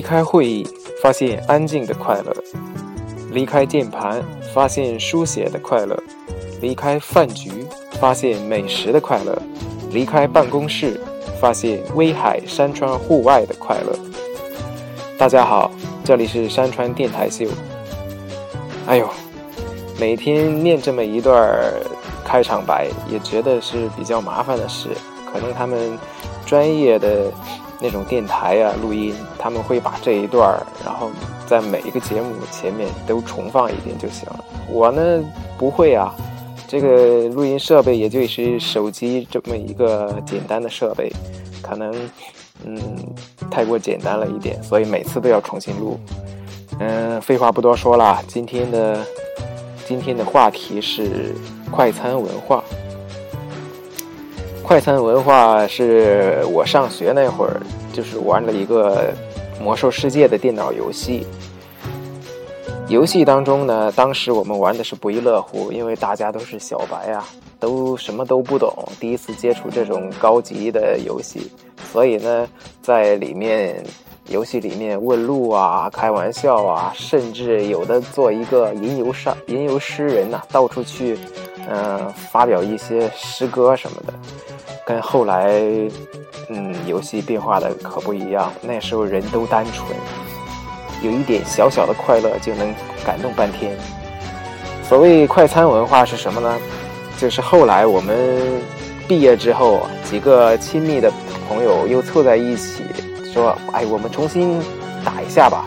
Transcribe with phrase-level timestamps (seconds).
[0.00, 0.66] 离开会议，
[1.02, 2.32] 发现安静的快乐；
[3.32, 4.24] 离开键盘，
[4.54, 5.94] 发现书写的快乐；
[6.62, 7.66] 离开饭局，
[8.00, 9.34] 发现美食的快乐；
[9.90, 10.98] 离开办公室，
[11.38, 13.94] 发现威海山川户外的快乐。
[15.18, 15.70] 大家好，
[16.02, 17.44] 这里是山川电台秀。
[18.86, 19.06] 哎呦，
[20.00, 21.60] 每天念这么一段
[22.24, 24.88] 开场白，也觉得是比较麻烦的事。
[25.30, 25.98] 可能他们
[26.46, 27.30] 专业的。
[27.80, 31.10] 那种电台啊，录音他们会把这一段儿，然后
[31.46, 34.44] 在每一个节目前面都重放一遍就行了。
[34.68, 35.24] 我呢
[35.58, 36.14] 不会啊，
[36.68, 41.10] 这个录音设备也就是手机这么一个简单的设备，
[41.62, 41.94] 可能
[42.64, 42.78] 嗯
[43.50, 45.98] 太过简单了一点，所以每次都要重新录。
[46.78, 49.04] 嗯，废话不多说了，今天的
[49.86, 51.34] 今天的话题是
[51.70, 52.59] 快餐文化。
[54.70, 57.60] 快餐文化是我上学那会儿，
[57.92, 59.12] 就是玩了一个
[59.60, 61.26] 《魔兽世界》的电脑游戏。
[62.86, 67.26] 游戏当中呢，当时我们玩的是不亦乐乎，因为大家都是小白啊，
[67.58, 71.50] 都什么都不懂，第一次接触这种高级的游戏，
[71.90, 72.46] 所以呢，
[72.80, 73.82] 在里面
[74.28, 81.18] 游戏里面问路啊、开玩笑啊，甚至有的做一个吟游上吟游诗人呐，到处去
[81.68, 84.12] 嗯发表一些诗歌什么的。
[84.86, 85.52] 跟后来，
[86.48, 88.52] 嗯，游戏变化的可不一样。
[88.60, 89.86] 那时候人都单纯，
[91.02, 93.76] 有一点小小的快乐就能感动半天。
[94.82, 96.58] 所谓快餐文化是什么呢？
[97.16, 98.42] 就是后来我们
[99.06, 101.12] 毕业之后，几个亲密的
[101.48, 102.82] 朋友又凑在一起，
[103.32, 104.60] 说：“哎，我们重新
[105.04, 105.64] 打一下吧。”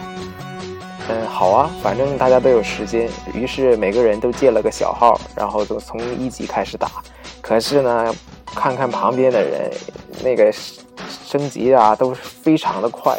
[1.10, 3.10] 嗯，好啊，反正大家都有时间。
[3.34, 6.90] 于是每个人都借了个小号，然后就从一级开始打。
[7.42, 8.14] 可是呢。
[8.56, 9.72] 看看旁边的人，
[10.24, 13.18] 那个升级啊，都是非常的快，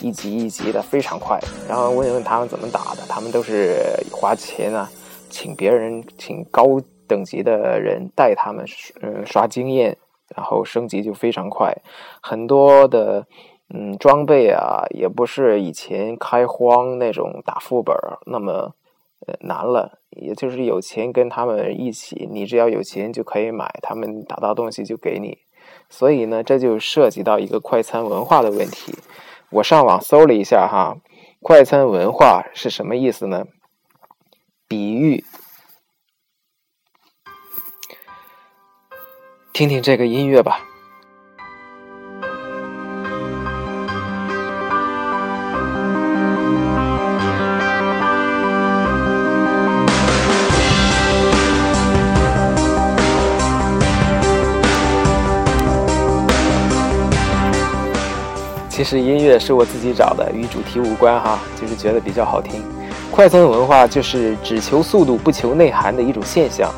[0.00, 1.38] 一级一级的非常快。
[1.68, 4.90] 然后问问他们怎么打的，他们都是花钱啊，
[5.30, 6.64] 请别人，请高
[7.06, 8.66] 等级的人带他们，
[9.02, 9.96] 嗯，刷经验，
[10.34, 11.72] 然后升级就非常快。
[12.20, 13.24] 很多的，
[13.74, 17.96] 嗯，装备啊，也不是以前开荒那种打副本
[18.26, 18.74] 那么。
[19.42, 25.38] 难了，也就是有钱跟他们一起，你只要有钱就可以买，他们打到东西就给你。
[25.88, 28.92] 所以呢，这就涉及到一个快餐文化的问题。
[29.50, 30.96] 我上网搜了一下哈，
[31.40, 33.44] 快餐文化是什么意思呢？
[34.66, 35.24] 比喻，
[39.52, 40.71] 听听这个音乐吧。
[58.74, 62.62] 其实音乐是我自己找的，与主题无关哈，就是觉得比较好听。
[63.10, 66.72] 快餐文化就是只求速度不求内涵的一种现象，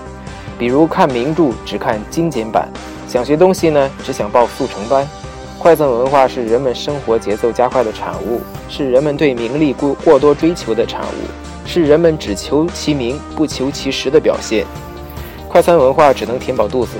[0.59, 2.69] 比如看名著只看精简版，
[3.07, 5.09] 想学东西呢只想报速成班。
[5.57, 14.67] 快餐文化是人们生活节奏加快的产物，是人们对名利过过多追求的产物，是人们只求其名不求其实的表现。
[15.49, 16.95] 快餐文化只能填饱肚子，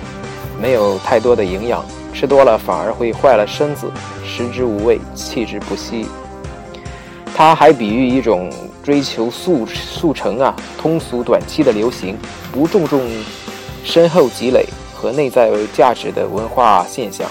[0.63, 1.85] 没有太多的营养。
[2.15, 3.91] 吃多了反而会坏了身子，
[4.37, 6.07] 食之无味，弃之不惜。
[7.37, 8.51] 他还比喻一种
[8.83, 12.17] 追求速速成啊、通俗短期的流行，
[12.51, 13.01] 不注重
[13.85, 17.29] 深厚积累和内在价值的文化现象。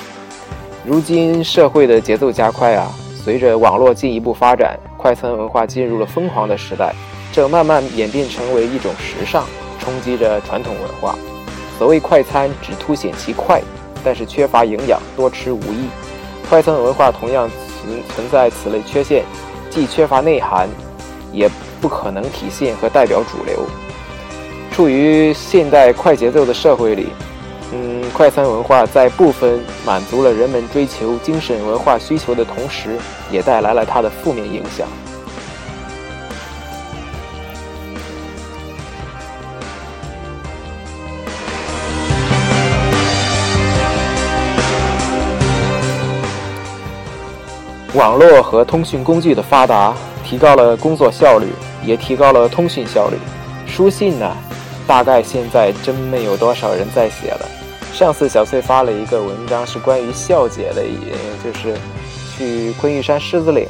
[0.86, 2.90] 如今社会的节奏加快啊，
[3.22, 6.96] 随着网络进一步发展，快餐文化进入了疯狂的时代，
[7.34, 9.44] 正慢慢演变成为一种时尚，
[9.78, 11.18] 冲击着传统文化。
[11.78, 13.62] 所谓快餐，只凸显其快。
[14.06, 15.88] 但是缺乏营养，多吃无益。
[16.54, 17.50] 快餐文化同样
[17.82, 19.24] 存存在此类缺陷，
[19.72, 20.70] 既缺乏内涵，
[21.32, 21.50] 也
[21.82, 23.66] 不可能体现和代表主流。
[24.72, 27.08] 处于现代快节奏的社会里，
[27.72, 33.00] 嗯，快餐文化在部分满足了人们追求精神文化需求的同时，
[33.32, 34.88] 也带来了它的负面影响。
[47.96, 51.54] 网络和通讯工具的发达，提高了工作效率，
[51.86, 53.18] 也提高了通讯效率。
[53.68, 54.36] 书信呢，
[54.88, 57.48] 大概现在真没有多少人在写了。
[57.92, 61.14] 上次小翠发了一个文章，是关于笑姐的，也
[61.44, 61.78] 就是
[62.36, 63.68] 去昆玉山狮子岭，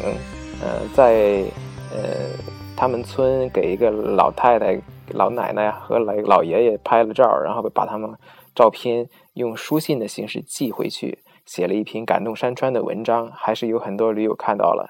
[0.62, 1.44] 呃，在
[1.92, 2.30] 呃
[2.78, 4.80] 他们村给一个老太太、
[5.10, 8.10] 老奶奶和老老爷爷拍了照，然后把他们
[8.56, 11.20] 照片用书信的形式寄回去。
[11.46, 14.90] 写了一篇感动山川的文章，还是有很多驴友看到了。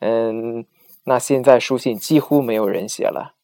[0.00, 0.64] 嗯，
[1.04, 3.34] 那现在书信几乎没有人写了，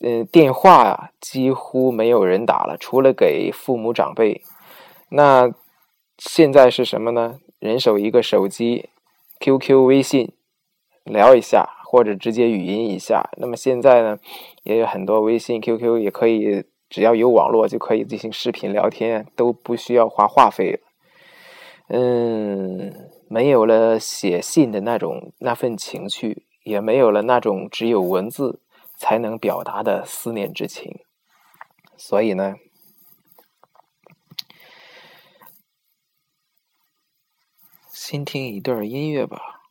[0.00, 4.42] 嗯，电话啊几乎没有人打了，除了给父母长辈。
[5.10, 5.52] 那
[6.18, 7.38] 现在是什么呢？
[7.58, 8.88] 人手一个手机
[9.40, 10.32] ，QQ、微信
[11.04, 13.30] 聊一下，或者直接语音一下。
[13.38, 14.18] 那么现在呢，
[14.64, 20.80] 也有很多微信、QQ 也可以，只要有网络就可以进行视频聊天，都不需要花话费。
[21.88, 28.60] 嗯，没有了写信的那种那份情趣，也没有了那种只有文字
[28.96, 31.00] 才能表达的思念之情。
[31.96, 32.56] 所以呢。
[37.90, 39.61] 先听一段音乐吧。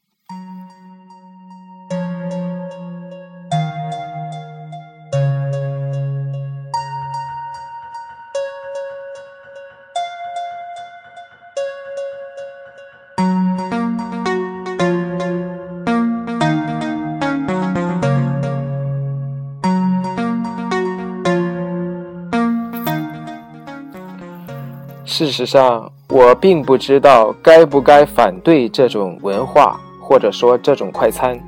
[25.22, 31.40] 事实上，我并不知道该不该反对这种文化，或者说这种快餐。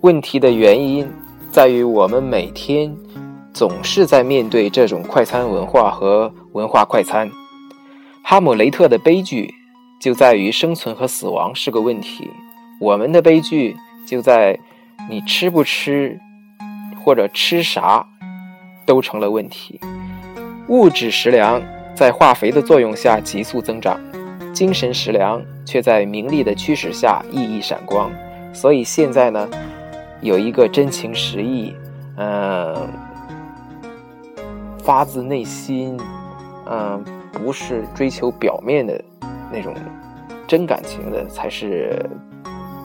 [0.00, 1.06] 问题的原因
[1.50, 2.90] 在于，我们每天
[3.52, 7.30] 总是在面对这种快餐文化和文化快餐。
[8.24, 9.52] 哈姆雷特的悲剧
[10.00, 12.26] 就在于生存和死亡是个问题，
[12.80, 13.76] 我们的悲剧
[14.06, 14.58] 就在
[15.10, 16.18] 你吃不吃
[17.04, 18.06] 或者吃啥
[18.86, 19.78] 都成了问题。
[20.68, 21.62] 物质食粮。
[21.94, 24.00] 在化肥的作用下急速增长，
[24.52, 28.10] 精神食粮却在名利的驱使下熠熠闪光。
[28.52, 29.48] 所以现在呢，
[30.20, 31.74] 有一个真情实意，
[32.16, 32.74] 嗯，
[34.82, 35.98] 发自内心，
[36.66, 37.02] 嗯，
[37.32, 39.00] 不是追求表面的
[39.52, 39.74] 那种
[40.46, 42.04] 真感情的，才是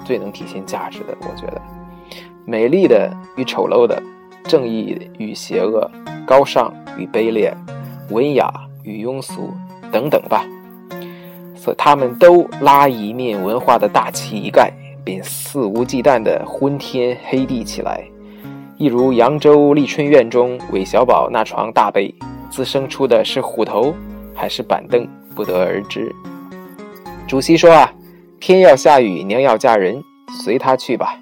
[0.05, 1.17] 最能体现价值的。
[1.21, 1.61] 我觉得，
[2.45, 4.01] 美丽的与丑陋的，
[4.43, 5.89] 正义与邪恶，
[6.25, 7.53] 高尚与卑劣，
[8.09, 8.51] 文雅。
[8.87, 9.53] 与庸俗
[9.91, 10.45] 等等吧，
[11.55, 14.71] 所他们都拉一面文化的大旗一盖，
[15.03, 18.01] 便肆无忌惮地昏天黑地起来。
[18.77, 22.13] 一如扬州丽春院中韦小宝那床大被，
[22.49, 23.93] 滋生出的是虎头
[24.33, 25.05] 还是板凳，
[25.35, 26.15] 不得而知。
[27.27, 27.91] 主席说啊，
[28.39, 30.01] 天要下雨，娘要嫁人，
[30.43, 31.19] 随他去吧。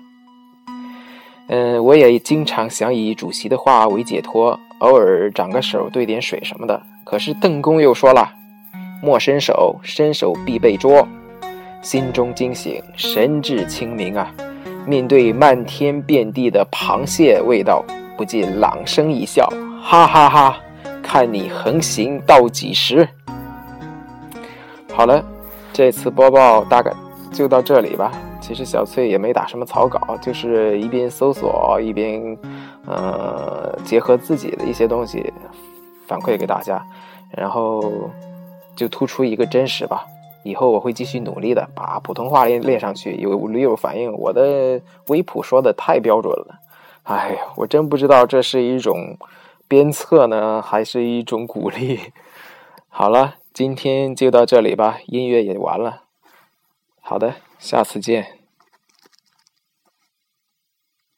[1.48, 6.80] 嗯，我也经常想以主席的话为解脱，偶尔长个手，兑点水什么的。
[7.06, 8.28] 可是邓公又说了
[9.02, 11.08] ：“莫伸手，伸手必被捉。”
[11.82, 14.34] 心中惊醒，神志清明啊！
[14.88, 17.86] 面对漫天遍地的螃蟹味道，
[18.18, 19.48] 不禁朗声一笑
[19.84, 20.58] ：“哈哈哈！
[21.04, 23.08] 看你横行到几时！”
[24.92, 25.24] 好了，
[25.72, 26.92] 这次播报大概
[27.32, 28.12] 就到这里吧。
[28.42, 32.36] 其实小翠也没打什么草稿，就是一边搜索一边，
[32.88, 35.32] 呃，结合自己的一些东西。
[36.08, 36.86] 反馈给大家，
[37.32, 38.10] 然后
[38.76, 40.06] 就突出一个真实吧。
[40.44, 43.16] 以后我会继续努力的，把普通话练练上去。
[43.16, 46.60] 有驴友反映我的微普说的太标准了，
[47.04, 49.18] 哎呀，我真不知道这是一种
[49.68, 52.00] 鞭策呢，还是一种鼓励。
[52.90, 56.04] 好了，今天就到这里吧，音乐也完了。
[57.02, 58.45] 好的，下次见。